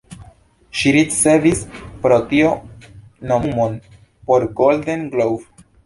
[0.79, 1.61] Ŝi ricevis
[2.07, 2.55] pro tio
[3.33, 3.79] nomumon
[4.31, 5.69] por "Golden Globe".